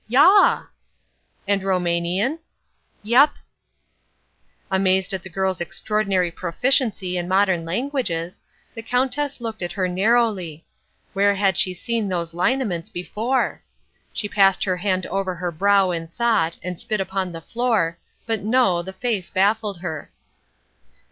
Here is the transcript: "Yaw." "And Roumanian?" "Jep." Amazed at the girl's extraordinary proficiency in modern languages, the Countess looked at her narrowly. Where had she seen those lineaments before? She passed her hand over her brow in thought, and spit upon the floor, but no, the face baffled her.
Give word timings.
"Yaw." 0.07 0.63
"And 1.47 1.61
Roumanian?" 1.61 2.39
"Jep." 3.05 3.33
Amazed 4.71 5.13
at 5.13 5.21
the 5.21 5.29
girl's 5.29 5.61
extraordinary 5.61 6.31
proficiency 6.31 7.17
in 7.19 7.27
modern 7.27 7.65
languages, 7.65 8.39
the 8.73 8.81
Countess 8.81 9.39
looked 9.39 9.61
at 9.61 9.73
her 9.73 9.87
narrowly. 9.87 10.65
Where 11.13 11.35
had 11.35 11.55
she 11.55 11.75
seen 11.75 12.09
those 12.09 12.33
lineaments 12.33 12.89
before? 12.89 13.61
She 14.11 14.27
passed 14.27 14.63
her 14.63 14.77
hand 14.77 15.05
over 15.05 15.35
her 15.35 15.51
brow 15.51 15.91
in 15.91 16.07
thought, 16.07 16.57
and 16.63 16.81
spit 16.81 16.99
upon 16.99 17.31
the 17.31 17.39
floor, 17.41 17.99
but 18.25 18.41
no, 18.41 18.81
the 18.81 18.93
face 18.93 19.29
baffled 19.29 19.81
her. 19.81 20.09